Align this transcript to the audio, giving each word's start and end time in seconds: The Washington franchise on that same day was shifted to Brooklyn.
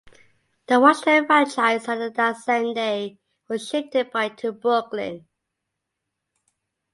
The 0.65 0.79
Washington 0.79 1.27
franchise 1.27 1.87
on 1.87 2.11
that 2.13 2.37
same 2.37 2.73
day 2.73 3.19
was 3.47 3.69
shifted 3.69 4.11
to 4.37 4.51
Brooklyn. 4.51 5.27